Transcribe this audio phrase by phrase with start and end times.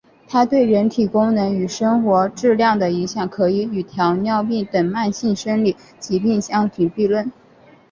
[0.27, 7.31] 它对人体功能与生活质量的影响可以与糖尿病等慢性生理疾病相提并论。